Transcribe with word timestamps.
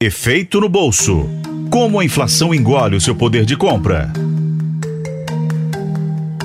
Efeito 0.00 0.60
no 0.60 0.68
bolso. 0.68 1.28
Como 1.72 1.98
a 1.98 2.04
inflação 2.04 2.54
engole 2.54 2.94
o 2.94 3.00
seu 3.00 3.16
poder 3.16 3.44
de 3.44 3.56
compra. 3.56 4.12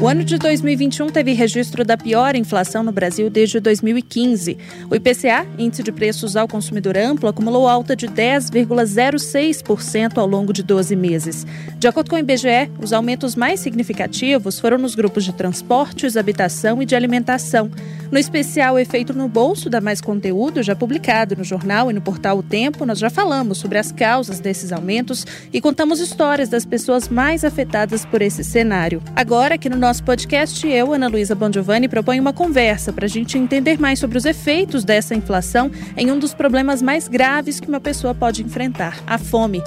O 0.03 0.07
ano 0.09 0.21
de 0.21 0.37
2021 0.37 1.07
teve 1.07 1.31
registro 1.31 1.85
da 1.85 1.95
pior 1.95 2.35
inflação 2.35 2.83
no 2.83 2.92
Brasil 2.92 3.29
desde 3.29 3.61
2015. 3.61 4.57
O 4.91 4.95
IPCA, 4.95 5.48
Índice 5.57 5.82
de 5.82 5.93
Preços 5.93 6.35
ao 6.35 6.45
Consumidor 6.45 6.98
Amplo, 6.98 7.29
acumulou 7.29 7.69
alta 7.69 7.95
de 7.95 8.09
10,06% 8.09 10.18
ao 10.18 10.28
longo 10.28 10.52
de 10.52 10.61
12 10.61 10.93
meses. 10.97 11.47
De 11.79 11.88
acordo 11.88 12.10
com 12.10 12.18
o 12.18 12.20
IBGE, 12.20 12.70
os 12.82 12.92
aumentos 12.92 13.34
mais 13.34 13.61
significativos 13.61 14.60
foram 14.60 14.78
nos 14.78 14.93
grupos 14.93 15.24
de 15.24 15.32
transportes, 15.32 16.18
habitação 16.18 16.82
e 16.82 16.86
de 16.86 16.97
alimentação. 16.97 17.71
No 18.11 18.20
especial 18.20 18.78
Efeito 18.78 19.14
no 19.14 19.29
Bolso, 19.29 19.70
dá 19.70 19.79
mais 19.79 20.01
conteúdo, 20.01 20.61
já 20.61 20.75
publicado 20.75 21.33
no 21.36 21.46
jornal 21.46 21.89
e 21.89 21.93
no 21.93 22.01
portal 22.01 22.38
O 22.38 22.43
Tempo, 22.43 22.86
nós 22.86 23.00
já 23.00 23.10
falamos 23.10 23.57
sobre 23.57 23.79
as 23.79 23.89
causas 23.92 24.42
desses 24.42 24.74
aumentos 24.74 25.25
e 25.51 25.60
contamos 25.61 26.01
histórias 26.01 26.50
das 26.50 26.65
pessoas 26.65 27.07
mais 27.07 27.46
afetadas 27.46 28.06
por 28.06 28.21
esse 28.21 28.43
cenário. 28.43 29.01
Agora, 29.15 29.56
aqui 29.56 29.70
no 29.70 29.78
nosso 29.78 29.93
podcast, 30.02 30.65
eu, 30.65 30.93
Ana 30.93 31.10
Luísa 31.10 31.36
Bongiovanni, 31.36 31.89
proponho 31.89 32.21
uma 32.21 32.31
conversa 32.31 32.93
para 32.93 33.05
a 33.05 33.09
gente 33.09 33.38
entender 33.38 33.77
mais 33.77 33.99
sobre 33.99 34.17
os 34.17 34.23
efeitos 34.23 34.85
dessa 34.85 35.13
inflação 35.13 35.69
em 35.97 36.09
um 36.09 36.17
dos 36.17 36.33
problemas 36.33 36.81
mais 36.81 37.07
graves 37.07 37.59
que 37.59 37.67
uma 37.67 37.81
pessoa 37.81 38.16
pode 38.16 38.41
enfrentar, 38.41 39.03
a 39.05 39.17
fome. 39.17 39.61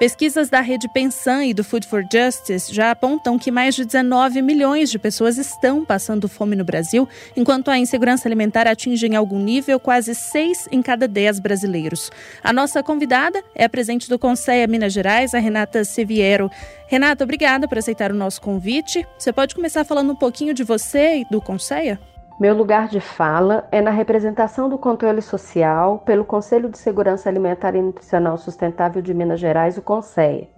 Pesquisas 0.00 0.48
da 0.48 0.62
rede 0.62 0.88
Pensan 0.88 1.44
e 1.44 1.52
do 1.52 1.62
Food 1.62 1.86
for 1.86 2.02
Justice 2.10 2.74
já 2.74 2.90
apontam 2.90 3.38
que 3.38 3.50
mais 3.50 3.74
de 3.74 3.84
19 3.84 4.40
milhões 4.40 4.90
de 4.90 4.98
pessoas 4.98 5.36
estão 5.36 5.84
passando 5.84 6.26
fome 6.26 6.56
no 6.56 6.64
Brasil, 6.64 7.06
enquanto 7.36 7.70
a 7.70 7.76
insegurança 7.76 8.26
alimentar 8.26 8.66
atinge 8.66 9.06
em 9.06 9.14
algum 9.14 9.38
nível 9.38 9.78
quase 9.78 10.14
6 10.14 10.68
em 10.72 10.80
cada 10.80 11.06
10 11.06 11.40
brasileiros. 11.40 12.10
A 12.42 12.50
nossa 12.50 12.82
convidada 12.82 13.44
é 13.54 13.66
a 13.66 13.68
presidente 13.68 14.08
do 14.08 14.18
Conselho 14.18 14.72
Minas 14.72 14.94
Gerais, 14.94 15.34
a 15.34 15.38
Renata 15.38 15.84
Seviero. 15.84 16.50
Renata, 16.86 17.22
obrigada 17.22 17.68
por 17.68 17.76
aceitar 17.76 18.10
o 18.10 18.16
nosso 18.16 18.40
convite. 18.40 19.06
Você 19.18 19.34
pode 19.34 19.54
começar 19.54 19.84
falando 19.84 20.12
um 20.14 20.16
pouquinho 20.16 20.54
de 20.54 20.64
você 20.64 21.18
e 21.18 21.26
do 21.30 21.42
Conselho? 21.42 21.98
Meu 22.40 22.54
lugar 22.54 22.88
de 22.88 23.00
fala 23.00 23.68
é 23.70 23.82
na 23.82 23.90
representação 23.90 24.66
do 24.66 24.78
controle 24.78 25.20
social 25.20 25.98
pelo 26.06 26.24
Conselho 26.24 26.70
de 26.70 26.78
Segurança 26.78 27.28
Alimentar 27.28 27.74
e 27.74 27.82
Nutricional 27.82 28.38
Sustentável 28.38 29.02
de 29.02 29.12
Minas 29.12 29.38
Gerais, 29.38 29.76
o 29.76 29.82
CONSEA, 29.82 30.48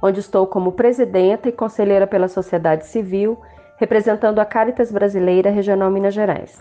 onde 0.00 0.18
estou 0.18 0.46
como 0.46 0.72
presidenta 0.72 1.46
e 1.46 1.52
conselheira 1.52 2.06
pela 2.06 2.26
sociedade 2.26 2.86
civil, 2.86 3.38
representando 3.76 4.38
a 4.38 4.46
Caritas 4.46 4.90
Brasileira 4.90 5.50
Regional 5.50 5.90
Minas 5.90 6.14
Gerais. 6.14 6.58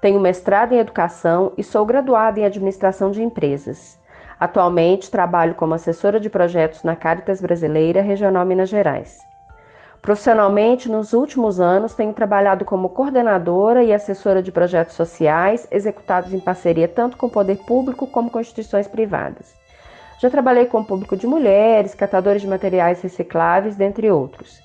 Tenho 0.00 0.18
mestrado 0.18 0.72
em 0.72 0.78
educação 0.78 1.52
e 1.58 1.62
sou 1.62 1.84
graduada 1.84 2.40
em 2.40 2.46
administração 2.46 3.10
de 3.10 3.22
empresas. 3.22 4.00
Atualmente 4.40 5.10
trabalho 5.10 5.54
como 5.54 5.74
assessora 5.74 6.18
de 6.18 6.30
projetos 6.30 6.82
na 6.82 6.96
Caritas 6.96 7.42
Brasileira 7.42 8.00
Regional 8.00 8.46
Minas 8.46 8.70
Gerais. 8.70 9.18
Profissionalmente, 10.00 10.88
nos 10.88 11.12
últimos 11.12 11.60
anos, 11.60 11.94
tenho 11.94 12.12
trabalhado 12.12 12.64
como 12.64 12.88
coordenadora 12.88 13.82
e 13.82 13.92
assessora 13.92 14.42
de 14.42 14.52
projetos 14.52 14.94
sociais 14.94 15.66
executados 15.70 16.32
em 16.32 16.40
parceria 16.40 16.88
tanto 16.88 17.16
com 17.16 17.26
o 17.26 17.30
poder 17.30 17.58
público 17.58 18.06
como 18.06 18.30
com 18.30 18.40
instituições 18.40 18.86
privadas. 18.86 19.54
Já 20.20 20.30
trabalhei 20.30 20.66
com 20.66 20.80
o 20.80 20.84
público 20.84 21.16
de 21.16 21.26
mulheres, 21.26 21.94
catadores 21.94 22.42
de 22.42 22.48
materiais 22.48 23.00
recicláveis, 23.00 23.76
dentre 23.76 24.10
outros. 24.10 24.60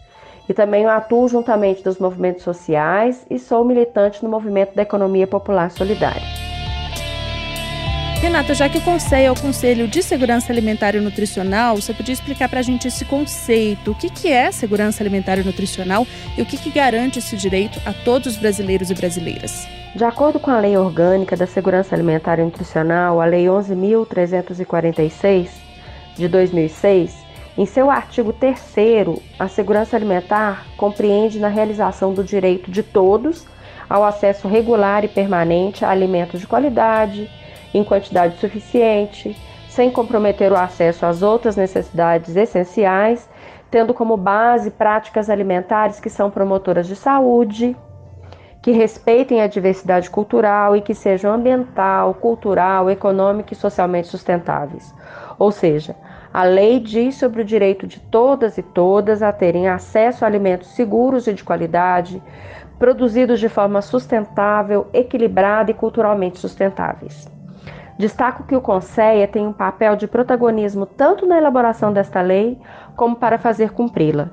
E 0.50 0.54
também 0.54 0.86
atuo 0.86 1.28
juntamente 1.28 1.84
dos 1.84 2.00
movimentos 2.00 2.44
sociais 2.44 3.26
e 3.30 3.38
sou 3.40 3.64
militante 3.64 4.24
no 4.24 4.30
movimento 4.30 4.76
da 4.76 4.82
economia 4.82 5.28
popular 5.28 5.70
solidária. 5.72 6.43
Renata, 8.24 8.54
já 8.54 8.70
que 8.70 8.78
o 8.78 8.82
Conselho 8.82 9.26
é 9.26 9.32
o 9.32 9.36
Conselho 9.36 9.86
de 9.86 10.02
Segurança 10.02 10.54
Alimentar 10.54 10.96
e 10.96 11.00
Nutricional, 11.02 11.76
você 11.76 11.94
podia 11.94 12.14
explicar 12.14 12.48
para 12.48 12.62
a 12.62 12.64
gente 12.64 12.88
esse 12.88 13.04
conceito? 13.04 13.92
O 13.92 13.96
que, 13.96 14.10
que 14.10 14.32
é 14.32 14.50
segurança 14.50 15.04
alimentar 15.04 15.40
e 15.40 15.44
nutricional 15.44 16.08
e 16.38 16.42
o 16.42 16.46
que, 16.46 16.56
que 16.56 16.70
garante 16.70 17.20
esse 17.20 17.36
direito 17.36 17.82
a 17.86 17.92
todos 17.92 18.28
os 18.28 18.38
brasileiros 18.38 18.90
e 18.90 18.94
brasileiras? 18.94 19.68
De 19.94 20.06
acordo 20.06 20.40
com 20.40 20.50
a 20.50 20.58
Lei 20.58 20.78
Orgânica 20.78 21.36
da 21.36 21.46
Segurança 21.46 21.94
Alimentar 21.94 22.40
e 22.40 22.46
Nutricional, 22.46 23.20
a 23.20 23.26
Lei 23.26 23.48
11.346 23.48 25.50
de 26.16 26.30
2006, 26.30 27.14
em 27.58 27.66
seu 27.66 27.92
artigo 27.92 28.32
3, 28.32 28.58
a 29.38 29.50
segurança 29.50 29.98
alimentar 29.98 30.66
compreende 30.78 31.40
na 31.40 31.50
realização 31.50 32.14
do 32.14 32.24
direito 32.24 32.72
de 32.72 32.84
todos 32.84 33.46
ao 33.90 34.02
acesso 34.02 34.48
regular 34.48 35.04
e 35.04 35.10
permanente 35.10 35.84
a 35.84 35.90
alimentos 35.90 36.40
de 36.40 36.48
qualidade 36.48 37.30
em 37.74 37.84
quantidade 37.84 38.38
suficiente, 38.38 39.36
sem 39.70 39.90
comprometer 39.90 40.52
o 40.52 40.58
acesso 40.58 41.06
às 41.06 41.22
outras 41.22 41.56
necessidades 41.56 42.36
essenciais, 42.36 43.28
tendo 43.72 43.94
como 43.94 44.16
base 44.16 44.70
práticas 44.70 45.30
alimentares 45.30 46.00
que 46.00 46.10
são 46.10 46.30
promotoras 46.30 46.86
de 46.86 46.96
saúde, 46.96 47.76
que 48.62 48.72
respeitem 48.72 49.42
a 49.42 49.48
diversidade 49.48 50.10
cultural 50.10 50.76
e 50.76 50.82
que 50.82 50.94
sejam 50.94 51.34
ambiental, 51.34 52.14
cultural, 52.14 52.90
econômica 52.90 53.52
e 53.52 53.58
socialmente 53.58 54.08
sustentáveis. 54.08 54.94
Ou 55.40 55.52
seja, 55.52 55.96
a 56.32 56.44
lei 56.44 56.80
diz 56.80 57.16
sobre 57.16 57.42
o 57.42 57.46
direito 57.46 57.86
de 57.88 58.00
todas 58.00 58.58
e 58.58 58.64
todas 58.64 59.22
a 59.22 59.34
terem 59.34 59.68
acesso 59.68 60.24
a 60.24 60.28
alimentos 60.28 60.70
seguros 60.70 61.28
e 61.28 61.34
de 61.34 61.44
qualidade, 61.44 62.22
produzidos 62.78 63.40
de 63.40 63.50
forma 63.50 63.82
sustentável, 63.82 64.88
equilibrada 64.94 65.72
e 65.72 65.74
culturalmente 65.74 66.38
sustentáveis. 66.38 67.33
Destaco 68.04 68.44
que 68.44 68.54
o 68.54 68.60
Conselho 68.60 69.26
tem 69.30 69.48
um 69.48 69.54
papel 69.54 69.96
de 69.96 70.08
protagonismo 70.08 70.86
tanto 70.86 71.26
na 71.26 71.38
elaboração 71.38 71.94
desta 71.94 72.20
lei 72.20 72.60
como 72.98 73.16
para 73.16 73.38
fazer 73.38 73.72
cumpri-la. 73.72 74.30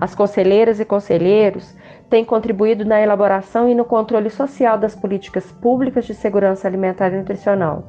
As 0.00 0.16
conselheiras 0.16 0.80
e 0.80 0.84
conselheiros 0.84 1.76
têm 2.10 2.24
contribuído 2.24 2.84
na 2.84 3.00
elaboração 3.00 3.68
e 3.68 3.74
no 3.74 3.84
controle 3.84 4.28
social 4.30 4.76
das 4.76 4.96
políticas 4.96 5.52
públicas 5.52 6.06
de 6.06 6.12
segurança 6.12 6.66
alimentar 6.66 7.12
e 7.12 7.16
nutricional, 7.16 7.84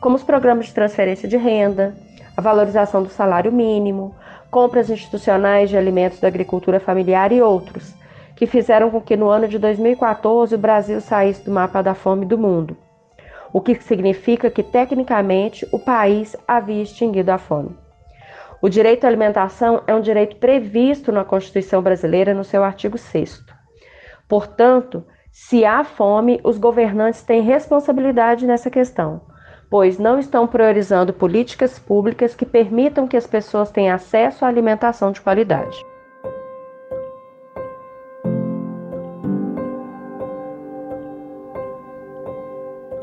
como 0.00 0.14
os 0.14 0.22
programas 0.22 0.66
de 0.66 0.74
transferência 0.74 1.28
de 1.28 1.36
renda, 1.36 1.96
a 2.36 2.40
valorização 2.40 3.02
do 3.02 3.08
salário 3.08 3.50
mínimo, 3.50 4.14
compras 4.48 4.88
institucionais 4.88 5.68
de 5.68 5.76
alimentos 5.76 6.20
da 6.20 6.28
agricultura 6.28 6.78
familiar 6.78 7.32
e 7.32 7.42
outros, 7.42 7.96
que 8.36 8.46
fizeram 8.46 8.92
com 8.92 9.00
que 9.00 9.16
no 9.16 9.28
ano 9.28 9.48
de 9.48 9.58
2014 9.58 10.54
o 10.54 10.58
Brasil 10.58 11.00
saísse 11.00 11.44
do 11.44 11.50
mapa 11.50 11.82
da 11.82 11.96
fome 11.96 12.24
do 12.24 12.38
mundo 12.38 12.76
o 13.52 13.60
que 13.60 13.74
significa 13.82 14.50
que, 14.50 14.62
tecnicamente, 14.62 15.66
o 15.72 15.78
país 15.78 16.36
havia 16.46 16.82
extinguido 16.82 17.30
a 17.30 17.38
fome. 17.38 17.76
O 18.60 18.68
direito 18.68 19.04
à 19.04 19.08
alimentação 19.08 19.82
é 19.86 19.94
um 19.94 20.00
direito 20.00 20.36
previsto 20.36 21.12
na 21.12 21.24
Constituição 21.24 21.80
brasileira 21.80 22.34
no 22.34 22.42
seu 22.44 22.64
artigo 22.64 22.98
6. 22.98 23.44
Portanto, 24.28 25.04
se 25.30 25.64
há 25.64 25.84
fome, 25.84 26.40
os 26.42 26.58
governantes 26.58 27.22
têm 27.22 27.40
responsabilidade 27.40 28.46
nessa 28.46 28.68
questão, 28.68 29.20
pois 29.70 29.98
não 29.98 30.18
estão 30.18 30.46
priorizando 30.46 31.12
políticas 31.12 31.78
públicas 31.78 32.34
que 32.34 32.44
permitam 32.44 33.06
que 33.06 33.16
as 33.16 33.26
pessoas 33.26 33.70
tenham 33.70 33.94
acesso 33.94 34.44
à 34.44 34.48
alimentação 34.48 35.12
de 35.12 35.20
qualidade. 35.20 35.76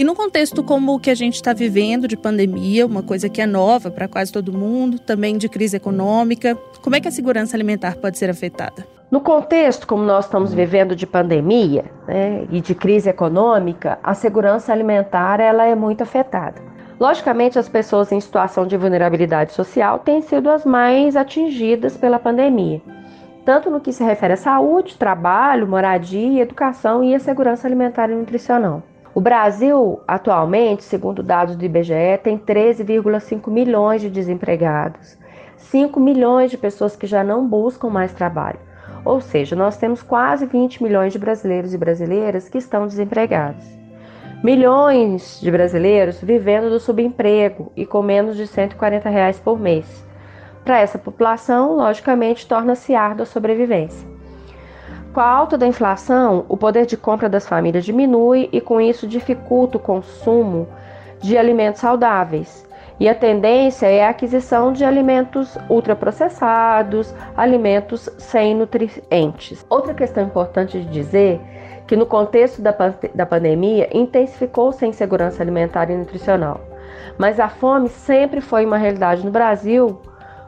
E 0.05 0.07
num 0.07 0.13
contexto 0.13 0.63
como 0.63 0.93
o 0.93 0.99
que 0.99 1.09
a 1.09 1.15
gente 1.15 1.33
está 1.33 1.51
vivendo 1.51 2.07
de 2.07 2.15
pandemia, 2.15 2.85
uma 2.85 3.01
coisa 3.01 3.27
que 3.27 3.41
é 3.41 3.47
nova 3.47 3.89
para 3.89 4.07
quase 4.07 4.31
todo 4.31 4.53
mundo, 4.53 4.99
também 4.99 5.35
de 5.35 5.49
crise 5.49 5.77
econômica, 5.77 6.55
como 6.83 6.95
é 6.95 7.01
que 7.01 7.07
a 7.07 7.11
segurança 7.11 7.57
alimentar 7.57 7.95
pode 7.95 8.19
ser 8.19 8.29
afetada? 8.29 8.85
No 9.09 9.19
contexto 9.19 9.87
como 9.87 10.03
nós 10.03 10.25
estamos 10.25 10.53
vivendo 10.53 10.95
de 10.95 11.07
pandemia 11.07 11.85
né, 12.07 12.45
e 12.51 12.61
de 12.61 12.75
crise 12.75 13.09
econômica, 13.09 13.97
a 14.03 14.13
segurança 14.13 14.71
alimentar 14.71 15.39
ela 15.39 15.65
é 15.65 15.73
muito 15.73 16.03
afetada. 16.03 16.61
Logicamente, 16.99 17.57
as 17.57 17.67
pessoas 17.67 18.11
em 18.11 18.21
situação 18.21 18.67
de 18.67 18.77
vulnerabilidade 18.77 19.53
social 19.53 19.97
têm 19.97 20.21
sido 20.21 20.51
as 20.51 20.63
mais 20.65 21.15
atingidas 21.15 21.97
pela 21.97 22.19
pandemia, 22.19 22.79
tanto 23.43 23.71
no 23.71 23.81
que 23.81 23.91
se 23.91 24.03
refere 24.03 24.33
à 24.33 24.37
saúde, 24.37 24.99
trabalho, 24.99 25.67
moradia, 25.67 26.43
educação 26.43 27.03
e 27.03 27.15
a 27.15 27.19
segurança 27.19 27.67
alimentar 27.67 28.11
e 28.11 28.13
nutricional. 28.13 28.83
O 29.15 29.21
Brasil, 29.21 30.01
atualmente, 30.05 30.83
segundo 30.83 31.23
dados 31.23 31.55
do 31.55 31.63
IBGE, 31.63 32.19
tem 32.21 32.37
13,5 32.37 33.49
milhões 33.49 34.01
de 34.01 34.09
desempregados, 34.09 35.17
5 35.55 36.01
milhões 36.01 36.51
de 36.51 36.57
pessoas 36.57 36.97
que 36.97 37.07
já 37.07 37.23
não 37.23 37.47
buscam 37.47 37.89
mais 37.89 38.11
trabalho. 38.11 38.59
Ou 39.05 39.21
seja, 39.21 39.55
nós 39.55 39.77
temos 39.77 40.03
quase 40.03 40.45
20 40.45 40.83
milhões 40.83 41.13
de 41.13 41.19
brasileiros 41.19 41.73
e 41.73 41.77
brasileiras 41.77 42.49
que 42.49 42.57
estão 42.57 42.85
desempregados. 42.85 43.63
Milhões 44.43 45.39
de 45.41 45.49
brasileiros 45.49 46.19
vivendo 46.21 46.69
do 46.69 46.77
subemprego 46.77 47.71
e 47.73 47.85
com 47.85 48.01
menos 48.01 48.35
de 48.35 48.45
140 48.45 49.07
reais 49.07 49.39
por 49.39 49.57
mês. 49.57 50.05
Para 50.65 50.81
essa 50.81 50.99
população, 50.99 51.77
logicamente, 51.77 52.45
torna-se 52.45 52.93
árdua 52.93 53.23
a 53.23 53.25
sobrevivência. 53.25 54.14
Com 55.15 55.21
a 55.21 55.29
alta 55.29 55.57
da 55.57 55.65
inflação, 55.65 56.43
o 56.49 56.57
poder 56.57 56.85
de 56.85 56.97
compra 56.97 57.29
das 57.29 57.47
famílias 57.47 57.85
diminui 57.85 58.49
e, 58.51 58.59
com 58.59 58.81
isso, 58.81 59.07
dificulta 59.07 59.77
o 59.77 59.79
consumo 59.79 60.67
de 61.21 61.37
alimentos 61.37 61.79
saudáveis. 61.79 62.67
E 62.99 63.07
a 63.07 63.15
tendência 63.15 63.85
é 63.85 64.05
a 64.05 64.09
aquisição 64.09 64.73
de 64.73 64.83
alimentos 64.83 65.57
ultraprocessados, 65.69 67.15
alimentos 67.33 68.09
sem 68.17 68.53
nutrientes. 68.53 69.65
Outra 69.69 69.93
questão 69.93 70.21
importante 70.21 70.81
de 70.81 70.89
dizer 70.89 71.39
que 71.87 71.95
no 71.95 72.05
contexto 72.05 72.61
da, 72.61 72.75
da 73.13 73.25
pandemia 73.25 73.87
intensificou-se 73.97 74.83
a 74.83 74.87
insegurança 74.89 75.41
alimentar 75.41 75.89
e 75.89 75.95
nutricional. 75.95 76.59
Mas 77.17 77.39
a 77.39 77.47
fome 77.47 77.87
sempre 77.87 78.41
foi 78.41 78.65
uma 78.65 78.75
realidade 78.75 79.23
no 79.23 79.31
Brasil, 79.31 79.97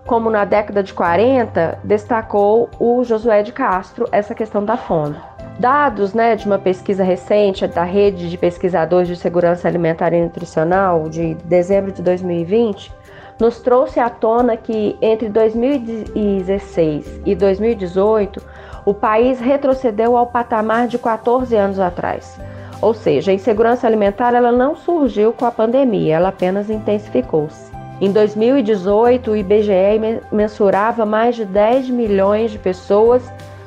como 0.08 0.30
na 0.30 0.46
década 0.46 0.82
de 0.82 0.94
40 0.94 1.80
destacou 1.84 2.70
o 2.80 3.04
Josué 3.04 3.44
de 3.44 3.52
Castro 3.52 4.08
essa 4.12 4.34
questão 4.34 4.64
da 4.64 4.78
fome. 4.78 5.18
Dados 5.60 6.14
né, 6.14 6.36
de 6.36 6.46
uma 6.46 6.58
pesquisa 6.58 7.04
recente 7.04 7.68
da 7.68 7.84
Rede 7.84 8.30
de 8.30 8.38
Pesquisadores 8.38 9.10
de 9.10 9.18
Segurança 9.18 9.68
Alimentar 9.68 10.14
e 10.14 10.22
Nutricional 10.22 11.10
de 11.10 11.34
dezembro 11.44 11.92
de 11.92 12.02
2020 12.02 12.96
nos 13.40 13.60
trouxe 13.60 14.00
à 14.00 14.10
tona 14.10 14.56
que 14.56 14.98
entre 15.02 15.28
2016 15.30 17.22
e 17.26 17.36
2018 17.36 18.42
o 18.86 18.94
país 18.94 19.42
retrocedeu 19.42 20.16
ao 20.16 20.28
patamar 20.28 20.88
de 20.88 20.98
14 20.98 21.54
anos 21.56 21.80
atrás. 21.80 22.40
Ou 22.82 22.94
seja, 22.94 23.32
a 23.32 23.34
insegurança 23.34 23.86
alimentar 23.86 24.34
ela 24.34 24.52
não 24.52 24.76
surgiu 24.76 25.34
com 25.34 25.46
a 25.46 25.52
pandemia, 25.52 26.16
ela 26.16 26.30
apenas 26.30 26.70
intensificou-se. 26.70 27.77
Em 28.00 28.12
2018, 28.12 29.32
o 29.32 29.36
IBGE 29.36 30.22
mensurava 30.32 31.04
mais 31.04 31.36
de 31.36 31.46
10 31.46 31.90
milhões 31.90 32.52
de 32.52 32.60
pessoas 32.60 33.24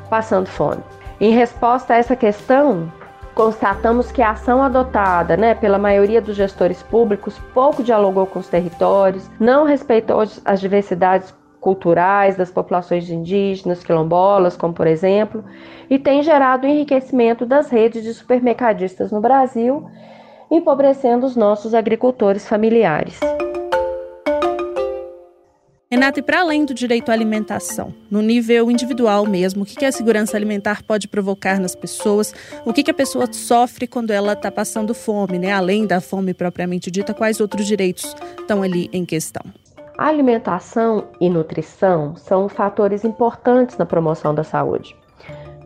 passando 0.09 0.47
fome. 0.47 0.83
Em 1.21 1.33
resposta 1.33 1.95
a 1.95 1.97
essa 1.97 2.15
questão, 2.15 2.91
constatamos 3.35 4.13
que 4.13 4.23
a 4.23 4.31
ação 4.31 4.63
adotada 4.63 5.37
né, 5.37 5.55
pela 5.55 5.79
maioria 5.79 6.21
dos 6.21 6.37
gestores 6.37 6.81
públicos 6.81 7.41
pouco 7.53 7.83
dialogou 7.83 8.25
com 8.25 8.39
os 8.39 8.49
territórios, 8.49 9.29
não 9.41 9.65
respeitou 9.65 10.21
as 10.45 10.61
diversidades 10.61 11.35
culturais 11.61 12.37
das 12.37 12.53
populações 12.53 13.11
indígenas, 13.11 13.83
quilombolas, 13.83 14.57
como 14.57 14.73
por 14.73 14.87
exemplo, 14.87 15.45
e 15.91 15.99
tem 15.99 16.23
gerado 16.23 16.67
o 16.67 16.71
enriquecimento 16.71 17.45
das 17.45 17.69
redes 17.69 18.05
de 18.05 18.15
supermercadistas 18.15 19.11
no 19.11 19.21
Brasil, 19.21 19.91
empobrecendo 20.49 21.27
os 21.27 21.35
nossos 21.35 21.75
agricultores 21.75 22.49
familiares. 22.49 23.19
Renata, 25.93 26.21
e 26.21 26.23
para 26.23 26.43
além 26.43 26.65
do 26.65 26.73
direito 26.73 27.11
à 27.11 27.13
alimentação, 27.13 27.93
no 28.09 28.23
nível 28.23 28.71
individual 28.71 29.27
mesmo, 29.27 29.65
o 29.65 29.67
que 29.67 29.85
a 29.85 29.91
segurança 29.91 30.37
alimentar 30.37 30.85
pode 30.85 31.09
provocar 31.09 31.59
nas 31.59 31.75
pessoas? 31.75 32.33
O 32.65 32.73
que 32.73 32.89
a 32.89 32.95
pessoa 32.95 33.27
sofre 33.33 33.89
quando 33.89 34.13
ela 34.13 34.35
está 34.35 34.53
passando 34.53 34.95
fome, 34.95 35.37
né? 35.37 35.51
Além 35.51 35.89
da 35.89 36.01
fome 36.01 36.33
propriamente 36.33 36.93
dita, 36.93 37.13
quais 37.13 37.41
outros 37.41 37.67
direitos 37.67 38.15
estão 38.39 38.63
ali 38.63 38.89
em 38.93 39.05
questão? 39.05 39.43
A 39.99 40.07
alimentação 40.07 41.09
e 41.21 41.29
nutrição 41.29 42.15
são 42.15 42.49
fatores 42.49 43.05
importantes 43.05 43.77
na 43.77 43.85
promoção 43.85 44.33
da 44.33 44.45
saúde. 44.45 44.95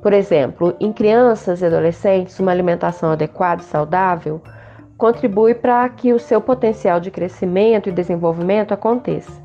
Por 0.01 0.15
exemplo, 0.15 0.75
em 0.81 0.91
crianças 0.91 1.61
e 1.61 1.67
adolescentes, 1.67 2.41
uma 2.41 2.51
alimentação 2.51 3.11
adequada 3.11 3.61
e 3.61 3.67
saudável 3.67 4.41
contribui 4.97 5.55
para 5.55 5.87
que 5.91 6.15
o 6.15 6.19
seu 6.19 6.41
potencial 6.41 6.99
de 6.99 7.11
crescimento 7.11 7.91
e 7.91 7.93
desenvolvimento 7.93 8.73
aconteça. 8.73 9.45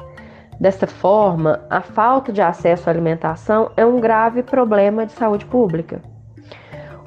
Desta 0.60 0.86
forma, 0.86 1.62
a 1.70 1.80
falta 1.80 2.34
de 2.34 2.42
acesso 2.42 2.90
à 2.90 2.92
alimentação 2.92 3.72
é 3.78 3.86
um 3.86 3.98
grave 4.00 4.44
problema 4.44 5.06
de 5.06 5.14
saúde 5.14 5.46
pública. 5.46 6.02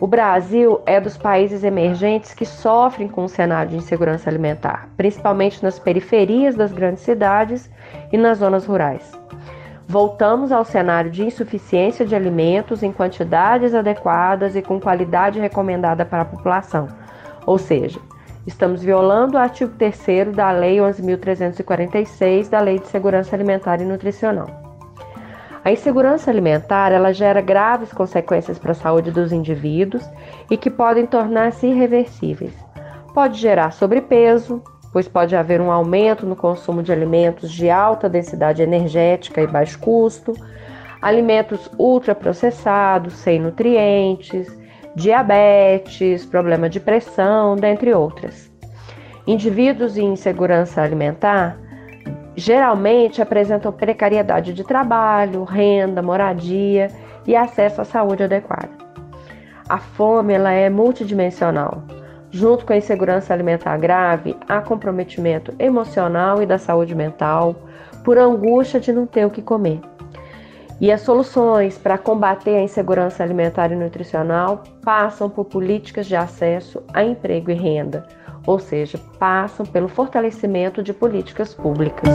O 0.01 0.07
Brasil 0.07 0.81
é 0.87 0.99
dos 0.99 1.19
países 1.19 1.63
emergentes 1.63 2.33
que 2.33 2.47
sofrem 2.47 3.09
com 3.09 3.25
o 3.25 3.29
cenário 3.29 3.73
de 3.73 3.77
insegurança 3.77 4.31
alimentar, 4.31 4.89
principalmente 4.97 5.63
nas 5.63 5.79
periferias 5.79 6.57
das 6.57 6.73
grandes 6.73 7.03
cidades 7.03 7.71
e 8.11 8.17
nas 8.17 8.39
zonas 8.39 8.65
rurais. 8.65 9.13
Voltamos 9.87 10.51
ao 10.51 10.65
cenário 10.65 11.11
de 11.11 11.23
insuficiência 11.23 12.07
de 12.07 12.17
alimentos 12.17 12.83
em 12.83 12.91
quantidades 12.91 13.75
adequadas 13.75 14.57
e 14.57 14.63
com 14.63 14.81
qualidade 14.81 15.39
recomendada 15.39 16.07
para 16.07 16.23
a 16.23 16.25
população, 16.25 16.89
ou 17.45 17.59
seja, 17.59 18.01
estamos 18.47 18.83
violando 18.83 19.37
o 19.37 19.41
artigo 19.41 19.73
3 19.79 20.35
da 20.35 20.51
Lei 20.51 20.79
11.346 20.79 22.49
da 22.49 22.61
Lei 22.61 22.79
de 22.79 22.87
Segurança 22.89 23.37
Alimentar 23.37 23.81
e 23.81 23.85
Nutricional. 23.85 24.49
A 25.65 25.71
insegurança 25.71 26.31
alimentar 26.31 26.91
ela 26.91 27.13
gera 27.13 27.41
graves 27.41 27.93
consequências 27.93 28.59
para 28.59 28.73
a 28.73 28.75
saúde 28.75 29.13
dos 29.13 29.31
indivíduos 29.31 30.05
e 30.51 30.57
que 30.57 30.69
podem 30.69 31.07
tornar-se 31.07 31.69
irreversíveis. 31.69 32.53
Pode 33.15 33.39
gerar 33.39 33.71
sobrepeso, 33.71 34.61
pois 34.93 35.07
pode 35.07 35.37
haver 35.37 35.61
um 35.61 35.71
aumento 35.71 36.27
no 36.27 36.35
consumo 36.35 36.83
de 36.83 36.91
alimentos 36.91 37.53
de 37.53 37.71
alta 37.71 38.09
densidade 38.09 38.61
energética 38.61 39.41
e 39.41 39.47
baixo 39.47 39.79
custo, 39.79 40.33
alimentos 41.01 41.71
ultraprocessados, 41.79 43.15
sem 43.15 43.39
nutrientes, 43.39 44.49
diabetes, 44.95 46.27
problema 46.27 46.69
de 46.69 46.81
pressão, 46.81 47.57
dentre 47.57 47.95
outras. 47.95 48.51
Indivíduos 49.27 49.97
em 49.97 50.13
insegurança 50.13 50.83
alimentar 50.83 51.59
geralmente 52.35 53.21
apresentam 53.21 53.73
precariedade 53.73 54.53
de 54.53 54.65
trabalho, 54.65 55.45
renda, 55.45 56.03
moradia 56.03 56.89
e 57.27 57.37
acesso 57.37 57.81
à 57.81 57.85
saúde 57.85 58.25
adequada. 58.25 58.71
A 59.69 59.79
fome 59.79 60.35
ela 60.35 60.53
é 60.53 60.69
multidimensional. 60.69 61.83
Junto 62.31 62.65
com 62.65 62.73
a 62.73 62.77
insegurança 62.77 63.33
alimentar 63.33 63.77
grave, 63.77 64.35
há 64.49 64.61
comprometimento 64.61 65.55
emocional 65.59 66.43
e 66.43 66.47
da 66.47 66.59
saúde 66.59 66.95
mental 66.95 67.55
por 68.03 68.19
angústia 68.19 68.81
de 68.81 68.93
não 68.93 69.07
ter 69.07 69.27
o 69.27 69.31
que 69.31 69.43
comer. 69.43 69.81
E 70.83 70.91
as 70.91 71.03
soluções 71.03 71.79
para 71.79 71.97
combater 71.97 72.57
a 72.57 72.61
insegurança 72.61 73.23
alimentar 73.23 73.71
e 73.71 73.77
nutricional 73.77 74.65
passam 74.83 75.31
por 75.31 75.45
políticas 75.45 76.09
de 76.09 76.17
acesso 76.17 76.83
a 76.93 77.05
emprego 77.05 77.53
e 77.53 77.55
renda, 77.55 78.05
ou 78.45 78.59
seja, 78.59 78.99
passam 79.17 79.65
pelo 79.65 79.87
fortalecimento 79.87 80.83
de 80.83 80.93
políticas 80.93 81.55
públicas. 81.55 82.09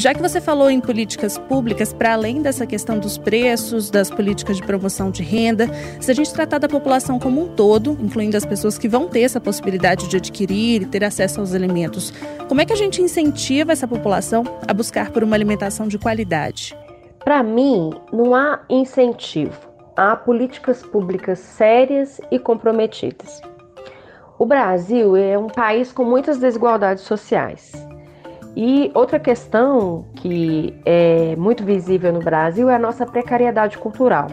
Já 0.00 0.14
que 0.14 0.22
você 0.22 0.40
falou 0.40 0.70
em 0.70 0.80
políticas 0.80 1.36
públicas, 1.36 1.92
para 1.92 2.14
além 2.14 2.40
dessa 2.40 2.66
questão 2.66 2.98
dos 2.98 3.18
preços, 3.18 3.90
das 3.90 4.10
políticas 4.10 4.56
de 4.56 4.62
promoção 4.62 5.10
de 5.10 5.22
renda, 5.22 5.68
se 6.00 6.10
a 6.10 6.14
gente 6.14 6.32
tratar 6.32 6.56
da 6.56 6.66
população 6.66 7.18
como 7.18 7.44
um 7.44 7.48
todo, 7.48 7.98
incluindo 8.00 8.34
as 8.34 8.46
pessoas 8.46 8.78
que 8.78 8.88
vão 8.88 9.08
ter 9.08 9.20
essa 9.20 9.38
possibilidade 9.38 10.08
de 10.08 10.16
adquirir 10.16 10.80
e 10.80 10.86
ter 10.86 11.04
acesso 11.04 11.40
aos 11.40 11.52
alimentos, 11.52 12.14
como 12.48 12.62
é 12.62 12.64
que 12.64 12.72
a 12.72 12.76
gente 12.76 13.02
incentiva 13.02 13.72
essa 13.72 13.86
população 13.86 14.42
a 14.66 14.72
buscar 14.72 15.10
por 15.10 15.22
uma 15.22 15.36
alimentação 15.36 15.86
de 15.86 15.98
qualidade? 15.98 16.74
Para 17.22 17.42
mim, 17.42 17.90
não 18.10 18.34
há 18.34 18.60
incentivo 18.70 19.68
há 19.94 20.16
políticas 20.16 20.82
públicas 20.82 21.40
sérias 21.40 22.22
e 22.30 22.38
comprometidas. 22.38 23.42
O 24.38 24.46
Brasil 24.46 25.14
é 25.14 25.36
um 25.36 25.48
país 25.48 25.92
com 25.92 26.04
muitas 26.04 26.38
desigualdades 26.38 27.04
sociais. 27.04 27.72
E 28.56 28.90
outra 28.94 29.18
questão 29.18 30.04
que 30.16 30.74
é 30.84 31.36
muito 31.36 31.64
visível 31.64 32.12
no 32.12 32.20
Brasil 32.20 32.68
é 32.68 32.74
a 32.74 32.78
nossa 32.78 33.06
precariedade 33.06 33.78
cultural. 33.78 34.26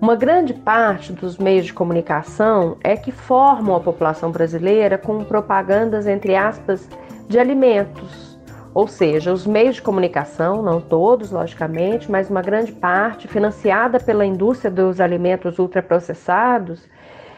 Uma 0.00 0.14
grande 0.14 0.54
parte 0.54 1.12
dos 1.12 1.38
meios 1.38 1.66
de 1.66 1.72
comunicação 1.72 2.76
é 2.84 2.96
que 2.96 3.10
formam 3.10 3.74
a 3.74 3.80
população 3.80 4.30
brasileira 4.30 4.96
com 4.96 5.24
propagandas, 5.24 6.06
entre 6.06 6.36
aspas, 6.36 6.88
de 7.28 7.38
alimentos, 7.38 8.38
ou 8.72 8.86
seja, 8.86 9.32
os 9.32 9.44
meios 9.44 9.76
de 9.76 9.82
comunicação, 9.82 10.62
não 10.62 10.80
todos, 10.80 11.32
logicamente, 11.32 12.10
mas 12.10 12.30
uma 12.30 12.42
grande 12.42 12.70
parte, 12.70 13.26
financiada 13.26 13.98
pela 13.98 14.24
indústria 14.24 14.70
dos 14.70 15.00
alimentos 15.00 15.58
ultraprocessados, 15.58 16.88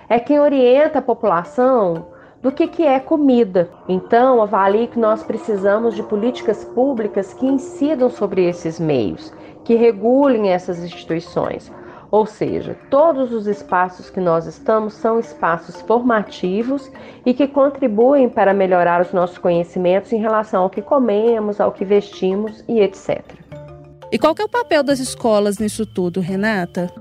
é 0.09 0.19
quem 0.19 0.39
orienta 0.39 0.99
a 0.99 1.03
população 1.03 2.09
do 2.43 2.51
que, 2.51 2.67
que 2.67 2.83
é 2.83 2.99
comida. 2.99 3.71
Então, 3.89 4.43
avalie 4.43 4.87
que 4.87 4.99
nós 4.99 5.23
precisamos 5.23 5.95
de 5.95 6.03
políticas 6.03 6.65
públicas 6.65 7.35
que 7.35 7.47
incidam 7.47 8.09
sobre 8.09 8.49
esses 8.49 8.81
meios, 8.81 9.33
que 9.65 9.75
regulem 9.75 10.51
essas 10.51 10.79
instituições, 10.79 11.71
ou 12.11 12.27
seja, 12.27 12.77
todos 12.91 13.33
os 13.33 13.47
espaços 13.47 14.11
que 14.11 14.21
nós 14.21 14.47
estamos 14.47 14.95
são 14.95 15.21
espaços 15.21 15.81
formativos 15.83 16.91
e 17.25 17.33
que 17.33 17.47
contribuem 17.47 18.29
para 18.29 18.53
melhorar 18.53 19.01
os 19.01 19.13
nossos 19.13 19.39
conhecimentos 19.39 20.13
em 20.13 20.19
relação 20.19 20.63
ao 20.63 20.71
que 20.71 20.83
comemos, 20.83 21.61
ao 21.61 21.71
que 21.71 21.85
vestimos 21.85 22.65
e 22.67 22.81
etc. 22.81 23.23
E 24.11 24.19
qual 24.19 24.35
que 24.35 24.43
é 24.43 24.45
o 24.45 24.49
papel 24.49 24.83
das 24.83 24.99
escolas 24.99 25.59
nisso 25.59 25.87
tudo, 25.87 26.21
Renata? 26.21 26.93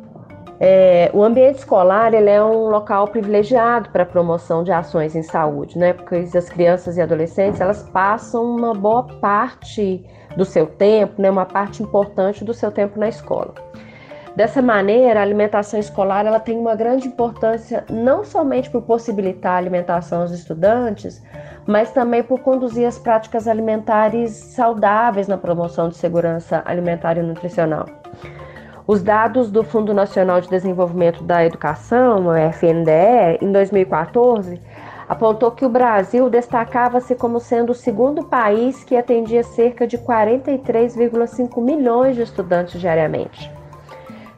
É, 0.61 1.09
o 1.13 1.23
ambiente 1.23 1.59
escolar 1.59 2.13
ele 2.13 2.29
é 2.29 2.43
um 2.43 2.67
local 2.69 3.07
privilegiado 3.07 3.89
para 3.91 4.03
a 4.03 4.05
promoção 4.05 4.61
de 4.61 4.71
ações 4.71 5.15
em 5.15 5.23
saúde, 5.23 5.77
né? 5.77 5.93
Porque 5.93 6.15
as 6.15 6.49
crianças 6.49 6.97
e 6.97 7.01
adolescentes 7.01 7.61
elas 7.61 7.83
passam 7.83 8.43
uma 8.43 8.73
boa 8.73 9.03
parte 9.03 10.05
do 10.35 10.43
seu 10.43 10.67
tempo, 10.67 11.21
né, 11.21 11.29
uma 11.29 11.45
parte 11.45 11.81
importante 11.81 12.43
do 12.43 12.53
seu 12.53 12.71
tempo 12.71 12.99
na 12.99 13.07
escola. 13.07 13.53
Dessa 14.35 14.61
maneira, 14.61 15.19
a 15.19 15.23
alimentação 15.23 15.79
escolar 15.79 16.25
ela 16.25 16.39
tem 16.39 16.57
uma 16.57 16.75
grande 16.75 17.07
importância 17.07 17.83
não 17.89 18.23
somente 18.23 18.69
por 18.69 18.83
possibilitar 18.83 19.53
a 19.53 19.57
alimentação 19.57 20.21
aos 20.21 20.31
estudantes, 20.31 21.21
mas 21.65 21.91
também 21.91 22.23
por 22.23 22.39
conduzir 22.39 22.87
as 22.87 22.97
práticas 22.97 23.47
alimentares 23.47 24.31
saudáveis 24.31 25.27
na 25.27 25.37
promoção 25.37 25.89
de 25.89 25.97
segurança 25.97 26.61
alimentar 26.65 27.17
e 27.17 27.23
nutricional. 27.23 27.85
Os 28.91 29.03
dados 29.03 29.51
do 29.51 29.63
Fundo 29.63 29.93
Nacional 29.93 30.41
de 30.41 30.49
Desenvolvimento 30.49 31.23
da 31.23 31.45
Educação, 31.45 32.25
o 32.25 32.35
FNDE, 32.35 33.37
em 33.39 33.51
2014, 33.51 34.59
apontou 35.07 35.51
que 35.51 35.63
o 35.63 35.69
Brasil 35.69 36.27
destacava-se 36.27 37.13
como 37.13 37.39
sendo 37.39 37.69
o 37.69 37.75
segundo 37.75 38.23
país 38.23 38.83
que 38.83 38.97
atendia 38.97 39.43
cerca 39.43 39.85
de 39.85 39.95
43,5 39.95 41.61
milhões 41.61 42.15
de 42.15 42.23
estudantes 42.23 42.81
diariamente. 42.81 43.51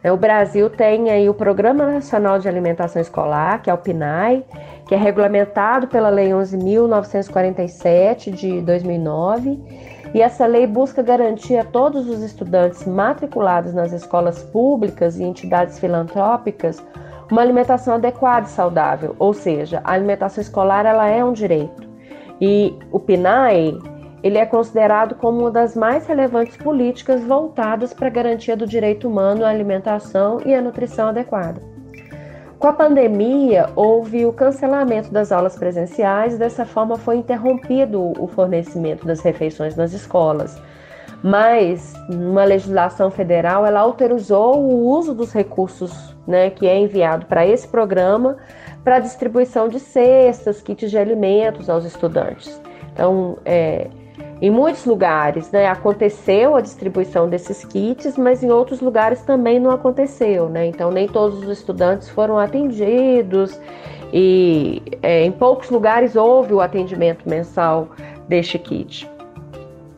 O 0.03 0.17
Brasil 0.17 0.69
tem 0.69 1.09
aí 1.09 1.29
o 1.29 1.33
Programa 1.33 1.85
Nacional 1.85 2.37
de 2.37 2.49
Alimentação 2.49 3.01
Escolar, 3.01 3.61
que 3.61 3.69
é 3.69 3.73
o 3.73 3.77
PNAE, 3.77 4.43
que 4.85 4.93
é 4.93 4.97
regulamentado 4.97 5.87
pela 5.87 6.09
Lei 6.09 6.31
11.947 6.31 8.31
de 8.31 8.59
2009 8.59 10.00
e 10.13 10.21
essa 10.21 10.45
lei 10.45 10.67
busca 10.67 11.01
garantir 11.01 11.57
a 11.57 11.63
todos 11.63 12.07
os 12.07 12.21
estudantes 12.21 12.85
matriculados 12.85 13.73
nas 13.73 13.93
escolas 13.93 14.43
públicas 14.43 15.17
e 15.17 15.23
entidades 15.23 15.79
filantrópicas 15.79 16.83
uma 17.31 17.41
alimentação 17.41 17.93
adequada 17.95 18.45
e 18.45 18.49
saudável, 18.49 19.15
ou 19.17 19.33
seja, 19.33 19.79
a 19.85 19.93
alimentação 19.93 20.41
escolar 20.41 20.85
ela 20.85 21.07
é 21.07 21.23
um 21.23 21.31
direito. 21.31 21.89
E 22.41 22.77
o 22.91 22.99
PNAE, 22.99 23.79
ele 24.21 24.37
é 24.37 24.45
considerado 24.45 25.15
como 25.15 25.39
uma 25.39 25.51
das 25.51 25.75
mais 25.75 26.05
relevantes 26.05 26.57
políticas 26.57 27.23
voltadas 27.23 27.93
para 27.93 28.07
a 28.07 28.11
garantia 28.11 28.57
do 28.57 28.67
direito 28.67 29.07
humano 29.07 29.45
à 29.45 29.49
alimentação 29.49 30.41
e 30.45 30.53
à 30.53 30.61
nutrição 30.61 31.07
adequada. 31.07 31.70
Com 32.61 32.67
a 32.67 32.73
pandemia, 32.73 33.71
houve 33.75 34.23
o 34.23 34.31
cancelamento 34.31 35.11
das 35.11 35.31
aulas 35.31 35.55
presenciais 35.55 36.37
dessa 36.37 36.63
forma 36.63 36.95
foi 36.95 37.17
interrompido 37.17 38.13
o 38.21 38.27
fornecimento 38.27 39.03
das 39.03 39.19
refeições 39.21 39.75
nas 39.75 39.93
escolas. 39.93 40.61
Mas 41.23 41.95
uma 42.07 42.43
legislação 42.43 43.09
federal 43.09 43.65
ela 43.65 43.79
autorizou 43.79 44.59
o 44.59 44.87
uso 44.89 45.15
dos 45.15 45.33
recursos 45.33 46.15
né, 46.27 46.51
que 46.51 46.67
é 46.67 46.77
enviado 46.77 47.25
para 47.25 47.47
esse 47.47 47.67
programa 47.67 48.37
para 48.83 48.99
distribuição 48.99 49.67
de 49.67 49.79
cestas, 49.79 50.61
kits 50.61 50.91
de 50.91 50.99
alimentos 50.99 51.67
aos 51.67 51.83
estudantes. 51.83 52.61
Então, 52.93 53.39
é, 53.43 53.87
em 54.41 54.49
muitos 54.49 54.85
lugares 54.85 55.51
né, 55.51 55.67
aconteceu 55.67 56.55
a 56.55 56.61
distribuição 56.61 57.29
desses 57.29 57.63
kits, 57.63 58.17
mas 58.17 58.41
em 58.41 58.49
outros 58.49 58.81
lugares 58.81 59.21
também 59.21 59.59
não 59.59 59.69
aconteceu. 59.69 60.49
Né? 60.49 60.65
Então, 60.65 60.89
nem 60.89 61.07
todos 61.07 61.43
os 61.43 61.49
estudantes 61.59 62.09
foram 62.09 62.39
atendidos 62.39 63.59
e 64.11 64.81
é, 65.03 65.23
em 65.23 65.31
poucos 65.31 65.69
lugares 65.69 66.15
houve 66.15 66.53
o 66.53 66.59
atendimento 66.59 67.29
mensal 67.29 67.89
deste 68.27 68.57
kit. 68.57 69.07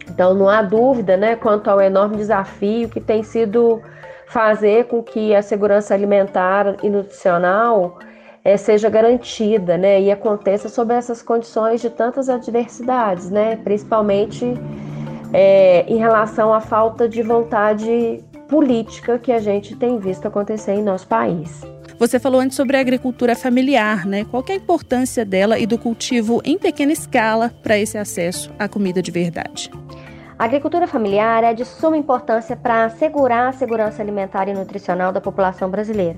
Então, 0.09 0.33
não 0.33 0.49
há 0.49 0.61
dúvida 0.61 1.15
né, 1.15 1.37
quanto 1.37 1.69
ao 1.69 1.79
enorme 1.79 2.17
desafio 2.17 2.89
que 2.89 2.99
tem 2.99 3.23
sido 3.23 3.81
fazer 4.27 4.85
com 4.85 5.01
que 5.01 5.33
a 5.33 5.41
segurança 5.41 5.93
alimentar 5.93 6.75
e 6.83 6.89
nutricional 6.89 7.97
é, 8.43 8.57
seja 8.57 8.89
garantida, 8.89 9.77
né, 9.77 10.01
e 10.01 10.11
aconteça 10.11 10.67
sob 10.67 10.93
essas 10.93 11.21
condições 11.21 11.81
de 11.81 11.89
tantas 11.89 12.29
adversidades, 12.29 13.29
né, 13.29 13.55
principalmente 13.55 14.53
é, 15.31 15.85
em 15.87 15.97
relação 15.97 16.53
à 16.53 16.59
falta 16.59 17.07
de 17.07 17.21
vontade 17.21 18.23
política 18.49 19.17
que 19.17 19.31
a 19.31 19.39
gente 19.39 19.75
tem 19.75 19.97
visto 19.97 20.27
acontecer 20.27 20.73
em 20.73 20.83
nosso 20.83 21.07
país. 21.07 21.61
Você 21.97 22.19
falou 22.19 22.41
antes 22.41 22.57
sobre 22.57 22.75
a 22.75 22.81
agricultura 22.81 23.35
familiar, 23.35 24.05
né? 24.05 24.25
Qual 24.25 24.43
é 24.49 24.53
a 24.53 24.55
importância 24.55 25.23
dela 25.23 25.57
e 25.57 25.65
do 25.65 25.77
cultivo 25.77 26.41
em 26.43 26.57
pequena 26.57 26.91
escala 26.91 27.51
para 27.63 27.77
esse 27.77 27.97
acesso 27.97 28.51
à 28.59 28.67
comida 28.67 29.01
de 29.01 29.09
verdade? 29.09 29.71
A 30.37 30.45
agricultura 30.45 30.85
familiar 30.85 31.43
é 31.43 31.53
de 31.53 31.63
suma 31.63 31.95
importância 31.95 32.55
para 32.55 32.85
assegurar 32.85 33.47
a 33.47 33.53
segurança 33.53 34.01
alimentar 34.01 34.49
e 34.49 34.53
nutricional 34.53 35.13
da 35.13 35.21
população 35.21 35.69
brasileira 35.69 36.17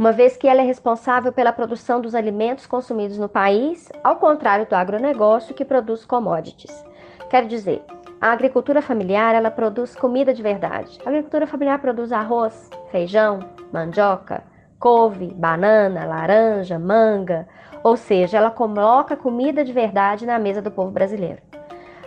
uma 0.00 0.12
vez 0.12 0.34
que 0.34 0.48
ela 0.48 0.62
é 0.62 0.64
responsável 0.64 1.30
pela 1.30 1.52
produção 1.52 2.00
dos 2.00 2.14
alimentos 2.14 2.66
consumidos 2.66 3.18
no 3.18 3.28
país, 3.28 3.92
ao 4.02 4.16
contrário 4.16 4.64
do 4.64 4.72
agronegócio 4.72 5.54
que 5.54 5.62
produz 5.62 6.06
commodities. 6.06 6.82
Quero 7.28 7.46
dizer, 7.46 7.82
a 8.18 8.32
agricultura 8.32 8.80
familiar 8.80 9.34
ela 9.34 9.50
produz 9.50 9.94
comida 9.94 10.32
de 10.32 10.42
verdade. 10.42 10.98
A 11.04 11.10
agricultura 11.10 11.46
familiar 11.46 11.78
produz 11.80 12.12
arroz, 12.12 12.70
feijão, 12.90 13.40
mandioca, 13.70 14.42
couve, 14.78 15.34
banana, 15.34 16.06
laranja, 16.06 16.78
manga, 16.78 17.46
ou 17.84 17.94
seja, 17.94 18.38
ela 18.38 18.50
coloca 18.50 19.14
comida 19.14 19.62
de 19.62 19.72
verdade 19.74 20.24
na 20.24 20.38
mesa 20.38 20.62
do 20.62 20.70
povo 20.70 20.90
brasileiro. 20.90 21.42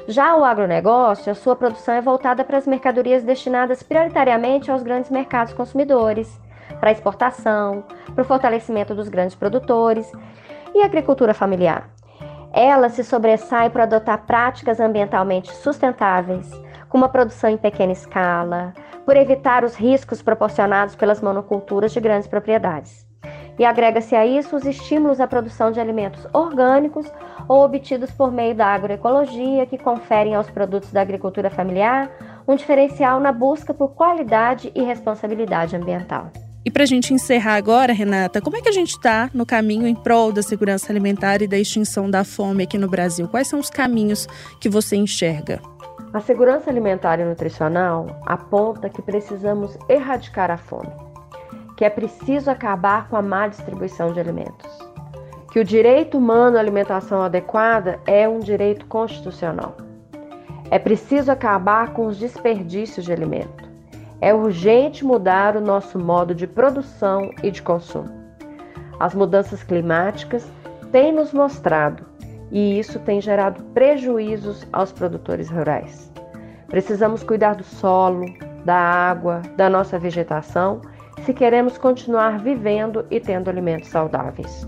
Já 0.08 0.36
o 0.36 0.44
agronegócio, 0.44 1.32
a 1.32 1.36
sua 1.36 1.56
produção 1.56 1.94
é 1.94 2.02
voltada 2.02 2.44
para 2.44 2.58
as 2.58 2.66
mercadorias 2.66 3.24
destinadas 3.24 3.84
prioritariamente 3.84 4.72
aos 4.72 4.82
grandes 4.82 5.12
mercados 5.12 5.54
consumidores, 5.54 6.42
para 6.80 6.92
exportação, 6.92 7.84
para 8.14 8.22
o 8.22 8.26
fortalecimento 8.26 8.94
dos 8.94 9.10
grandes 9.10 9.36
produtores 9.36 10.12
e 10.74 10.82
a 10.82 10.86
agricultura 10.86 11.34
familiar. 11.34 11.90
Ela 12.52 12.90
se 12.90 13.04
sobressai 13.04 13.70
por 13.70 13.82
adotar 13.82 14.26
práticas 14.26 14.80
ambientalmente 14.80 15.52
sustentáveis, 15.56 16.50
com 16.88 16.98
uma 16.98 17.10
produção 17.10 17.50
em 17.50 17.58
pequena 17.58 17.92
escala, 17.92 18.74
por 19.06 19.18
evitar 19.18 19.64
os 19.64 19.76
riscos 19.76 20.22
proporcionados 20.22 20.96
pelas 20.96 21.22
monoculturas 21.22 21.92
de 21.92 22.00
grandes 22.00 22.28
propriedades. 22.28 23.06
E 23.58 23.66
agrega-se 23.66 24.16
a 24.16 24.26
isso 24.26 24.56
os 24.56 24.66
estímulos 24.66 25.20
à 25.20 25.28
produção 25.28 25.72
de 25.72 25.80
alimentos 25.80 26.28
orgânicos 26.34 27.12
ou 27.48 27.64
obtidos 27.64 28.12
por 28.12 28.32
meio 28.32 28.56
da 28.56 28.68
agroecologia, 28.68 29.66
que 29.66 29.78
conferem 29.78 30.34
aos 30.34 30.50
produtos 30.50 30.92
da 30.92 31.02
agricultura 31.02 31.50
familiar 31.50 32.10
um 32.48 32.56
diferencial 32.56 33.20
na 33.20 33.32
busca 33.32 33.74
por 33.74 33.90
qualidade 33.90 34.72
e 34.76 34.84
responsabilidade 34.84 35.76
ambiental. 35.76 36.32
E 36.66 36.72
para 36.72 36.84
a 36.84 36.86
gente 36.86 37.14
encerrar 37.14 37.56
agora, 37.56 37.92
Renata, 37.92 38.40
como 38.40 38.56
é 38.56 38.62
que 38.62 38.70
a 38.70 38.74
gente 38.74 38.92
está 38.92 39.30
no 39.34 39.46
caminho 39.46 39.86
em 39.86 39.94
prol 39.94 40.32
da 40.32 40.42
segurança 40.42 40.94
alimentar 40.94 41.42
e 41.42 41.48
da 41.48 41.58
extinção 41.58 42.10
da 42.10 42.24
fome 42.24 42.64
aqui 42.64 42.78
no 42.78 42.88
Brasil? 42.88 43.28
Quais 43.28 43.50
são 43.50 43.60
os 43.60 43.70
caminhos 43.70 44.28
que 44.62 44.70
você 44.70 44.96
enxerga? 44.96 45.60
A 46.14 46.22
segurança 46.22 46.70
alimentar 46.70 47.20
e 47.20 47.26
nutricional 47.26 48.08
aponta 48.26 48.90
que 48.90 49.02
precisamos 49.02 49.78
erradicar 49.90 50.50
a 50.50 50.58
fome, 50.58 50.92
que 51.76 51.84
é 51.84 51.90
preciso 51.90 52.50
acabar 52.50 53.10
com 53.10 53.18
a 53.18 53.22
má 53.22 53.48
distribuição 53.48 54.14
de 54.14 54.22
alimentos, 54.22 54.72
que 55.52 55.60
o 55.60 55.66
direito 55.66 56.18
humano 56.18 56.56
à 56.56 56.62
alimentação 56.62 57.22
adequada 57.22 58.00
é 58.06 58.30
um 58.30 58.40
direito 58.40 58.86
constitucional. 58.86 59.76
É 60.72 60.80
preciso 60.80 61.30
acabar 61.30 61.92
com 61.92 62.06
os 62.06 62.18
desperdícios 62.18 63.04
de 63.04 63.12
alimento 63.12 63.63
é 64.24 64.34
urgente 64.34 65.04
mudar 65.04 65.58
o 65.58 65.60
nosso 65.60 66.00
modo 66.00 66.34
de 66.34 66.48
produção 66.48 67.30
e 67.44 67.52
de 67.52 67.62
consumo. 67.62 68.10
As 68.98 69.14
mudanças 69.14 69.64
climáticas 69.64 70.50
têm 70.94 71.12
nos 71.12 71.34
mostrado 71.34 72.06
e 72.50 72.80
isso 72.80 73.00
tem 73.00 73.20
gerado 73.20 73.62
prejuízos 73.74 74.66
aos 74.72 74.94
produtores 74.94 75.50
rurais. 75.50 76.10
Precisamos 76.70 77.22
cuidar 77.22 77.56
do 77.56 77.66
solo, 77.66 78.24
da 78.64 78.78
água, 78.78 79.42
da 79.58 79.70
nossa 79.70 80.00
vegetação 80.00 80.80
se 81.24 81.34
queremos 81.34 81.78
continuar 81.78 82.40
vivendo 82.40 83.06
e 83.12 83.20
tendo 83.20 83.50
alimentos 83.50 83.90
saudáveis. 83.90 84.66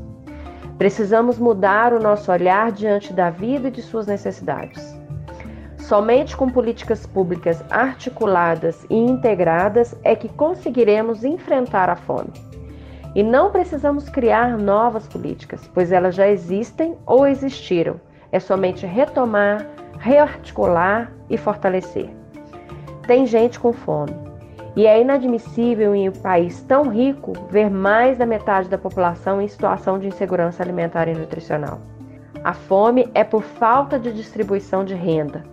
Precisamos 0.78 1.40
mudar 1.40 1.94
o 1.94 2.00
nosso 2.02 2.30
olhar 2.30 2.74
diante 2.74 3.14
da 3.14 3.30
vida 3.30 3.70
e 3.70 3.72
de 3.72 3.82
suas 3.82 4.06
necessidades. 4.06 5.05
Somente 5.88 6.36
com 6.36 6.50
políticas 6.50 7.06
públicas 7.06 7.64
articuladas 7.70 8.88
e 8.90 8.96
integradas 8.96 9.96
é 10.04 10.16
que 10.16 10.28
conseguiremos 10.28 11.24
enfrentar 11.24 11.92
a 11.92 11.96
fome. 11.96 12.34
E 13.14 13.22
não 13.22 13.52
precisamos 13.52 14.10
criar 14.10 14.58
novas 14.58 15.08
políticas, 15.08 15.70
pois 15.76 15.92
elas 15.92 16.16
já 16.16 16.28
existem 16.28 16.98
ou 17.06 17.28
existiram. 17.28 18.02
É 18.32 18.40
somente 18.40 18.84
retomar, 18.84 19.64
rearticular 20.00 21.12
e 21.30 21.38
fortalecer. 21.38 22.10
Tem 23.06 23.28
gente 23.28 23.60
com 23.60 23.72
fome. 23.72 24.16
E 24.76 24.88
é 24.88 25.00
inadmissível 25.00 25.94
em 25.94 26.10
um 26.10 26.14
país 26.14 26.64
tão 26.64 26.90
rico 26.90 27.34
ver 27.52 27.70
mais 27.70 28.18
da 28.18 28.26
metade 28.26 28.70
da 28.70 28.78
população 28.80 29.40
em 29.40 29.48
situação 29.48 30.00
de 30.00 30.08
insegurança 30.08 30.64
alimentar 30.64 31.08
e 31.08 31.14
nutricional. 31.14 31.80
A 32.44 32.54
fome 32.54 33.08
é 33.14 33.24
por 33.24 33.44
falta 33.44 34.00
de 34.00 34.12
distribuição 34.12 34.84
de 34.84 34.96
renda, 34.96 35.44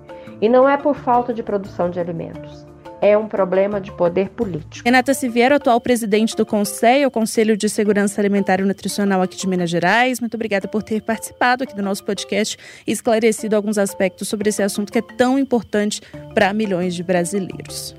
e 0.40 0.48
não 0.48 0.68
é 0.68 0.76
por 0.76 0.94
falta 0.94 1.32
de 1.32 1.42
produção 1.42 1.90
de 1.90 2.00
alimentos. 2.00 2.66
é 3.02 3.18
um 3.18 3.26
problema 3.26 3.80
de 3.80 3.90
poder 3.90 4.30
político. 4.30 4.84
Renata 4.84 5.12
Siviero, 5.12 5.56
atual 5.56 5.80
presidente 5.80 6.36
do 6.36 6.46
Conselho, 6.46 7.08
o 7.08 7.10
Conselho 7.10 7.56
de 7.56 7.68
Segurança 7.68 8.20
Alimentar 8.20 8.60
e 8.60 8.62
Nutricional 8.62 9.20
aqui 9.20 9.36
de 9.36 9.48
Minas 9.48 9.68
Gerais, 9.68 10.20
muito 10.20 10.34
obrigada 10.34 10.68
por 10.68 10.84
ter 10.84 11.02
participado 11.02 11.64
aqui 11.64 11.74
do 11.74 11.82
nosso 11.82 12.04
podcast 12.04 12.56
e 12.86 12.92
esclarecido 12.92 13.56
alguns 13.56 13.76
aspectos 13.76 14.28
sobre 14.28 14.50
esse 14.50 14.62
assunto 14.62 14.92
que 14.92 15.00
é 15.00 15.02
tão 15.02 15.36
importante 15.36 16.00
para 16.32 16.52
milhões 16.52 16.94
de 16.94 17.02
brasileiros. 17.02 17.96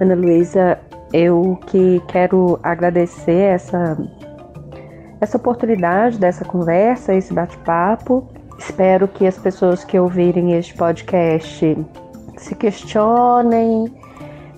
Ana 0.00 0.14
Luísa, 0.14 0.78
eu 1.12 1.58
que 1.66 2.00
quero 2.06 2.60
agradecer 2.62 3.54
essa, 3.54 3.98
essa 5.20 5.36
oportunidade 5.36 6.18
dessa 6.18 6.44
conversa, 6.44 7.12
esse 7.12 7.34
bate-papo. 7.34 8.28
Espero 8.58 9.08
que 9.08 9.26
as 9.26 9.36
pessoas 9.36 9.84
que 9.84 9.98
ouvirem 9.98 10.52
este 10.52 10.74
podcast 10.74 11.76
se 12.36 12.54
questionem, 12.54 13.92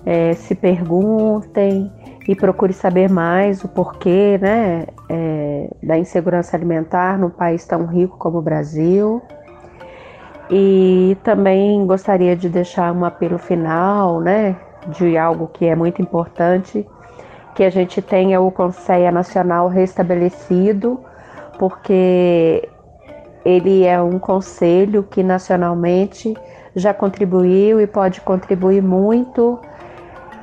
é, 0.05 0.33
se 0.33 0.55
perguntem 0.55 1.91
e 2.27 2.35
procure 2.35 2.73
saber 2.73 3.09
mais 3.09 3.63
o 3.63 3.67
porquê 3.67 4.37
né, 4.41 4.85
é, 5.09 5.69
da 5.81 5.97
insegurança 5.97 6.55
alimentar 6.55 7.17
num 7.17 7.29
país 7.29 7.65
tão 7.65 7.85
rico 7.85 8.17
como 8.17 8.39
o 8.39 8.41
Brasil. 8.41 9.21
E 10.49 11.17
também 11.23 11.85
gostaria 11.85 12.35
de 12.35 12.47
deixar 12.47 12.93
um 12.93 13.03
apelo 13.03 13.37
final, 13.37 14.21
né, 14.21 14.55
de 14.87 15.17
algo 15.17 15.47
que 15.47 15.65
é 15.65 15.75
muito 15.75 16.01
importante, 16.01 16.87
que 17.55 17.63
a 17.63 17.69
gente 17.69 18.01
tenha 18.01 18.39
o 18.39 18.51
Conselho 18.51 19.11
Nacional 19.11 19.67
restabelecido, 19.67 20.99
porque 21.57 22.69
ele 23.47 23.85
é 23.85 24.01
um 24.01 24.19
conselho 24.19 25.03
que 25.03 25.23
nacionalmente 25.23 26.35
já 26.75 26.93
contribuiu 26.93 27.79
e 27.79 27.87
pode 27.87 28.19
contribuir 28.19 28.83
muito 28.83 29.57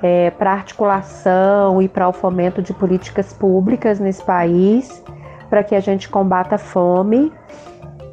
é, 0.02 0.30
para 0.30 0.52
articulação 0.52 1.82
e 1.82 1.88
para 1.88 2.08
o 2.08 2.14
fomento 2.14 2.62
de 2.62 2.72
políticas 2.72 3.30
públicas 3.30 4.00
nesse 4.00 4.24
país, 4.24 5.04
para 5.50 5.62
que 5.62 5.74
a 5.74 5.80
gente 5.80 6.08
combata 6.08 6.54
a 6.54 6.58
fome. 6.58 7.30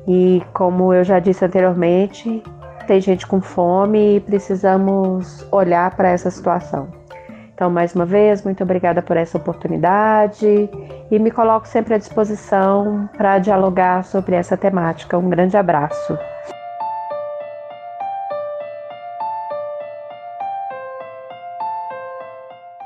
E 0.05 0.43
como 0.53 0.93
eu 0.93 1.05
já 1.05 1.19
disse 1.19 1.45
anteriormente, 1.45 2.43
tem 2.86 3.00
gente 3.00 3.25
com 3.25 3.39
fome 3.39 4.17
e 4.17 4.19
precisamos 4.19 5.48
olhar 5.53 5.95
para 5.95 6.10
essa 6.10 6.29
situação. 6.29 6.89
Então, 7.53 7.69
mais 7.69 7.95
uma 7.95 8.05
vez, 8.05 8.43
muito 8.43 8.62
obrigada 8.62 9.01
por 9.01 9.15
essa 9.15 9.38
oportunidade 9.38 10.69
e 11.11 11.19
me 11.19 11.29
coloco 11.29 11.67
sempre 11.67 11.93
à 11.93 11.97
disposição 11.97 13.09
para 13.17 13.37
dialogar 13.37 14.05
sobre 14.05 14.33
essa 14.35 14.55
temática. 14.55 15.17
Um 15.17 15.29
grande 15.29 15.57
abraço. 15.57 16.17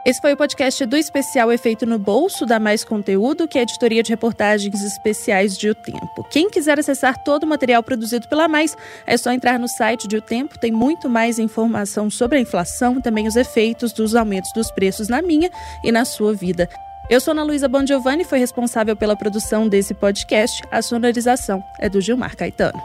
Esse 0.03 0.21
foi 0.21 0.33
o 0.33 0.37
podcast 0.37 0.85
do 0.85 0.95
especial 0.95 1.51
Efeito 1.51 1.83
no 1.83 1.97
Bolso, 1.97 2.45
da 2.45 2.59
Mais 2.59 2.83
Conteúdo, 2.83 3.47
que 3.47 3.57
é 3.57 3.61
a 3.61 3.63
editoria 3.63 4.03
de 4.03 4.11
reportagens 4.11 4.83
especiais 4.83 5.57
de 5.57 5.69
O 5.69 5.73
Tempo. 5.73 6.23
Quem 6.29 6.47
quiser 6.47 6.77
acessar 6.77 7.23
todo 7.23 7.43
o 7.43 7.47
material 7.47 7.81
produzido 7.81 8.27
pela 8.27 8.47
Mais, 8.47 8.77
é 9.07 9.17
só 9.17 9.31
entrar 9.31 9.57
no 9.57 9.67
site 9.67 10.07
de 10.07 10.17
O 10.17 10.21
Tempo, 10.21 10.59
tem 10.59 10.71
muito 10.71 11.09
mais 11.09 11.39
informação 11.39 12.07
sobre 12.11 12.37
a 12.37 12.41
inflação 12.41 13.01
também 13.01 13.27
os 13.27 13.35
efeitos 13.35 13.91
dos 13.93 14.13
aumentos 14.13 14.51
dos 14.53 14.69
preços 14.69 15.09
na 15.09 15.23
minha 15.23 15.49
e 15.83 15.91
na 15.91 16.05
sua 16.05 16.35
vida. 16.35 16.69
Eu 17.07 17.19
sou 17.21 17.33
Ana 17.33 17.43
Luísa 17.43 17.67
Bongiovanni, 17.67 18.23
foi 18.23 18.39
responsável 18.39 18.95
pela 18.95 19.15
produção 19.15 19.67
desse 19.67 19.93
podcast. 19.93 20.63
A 20.71 20.81
sonorização 20.81 21.63
é 21.79 21.87
do 21.87 22.01
Gilmar 22.01 22.35
Caetano. 22.35 22.81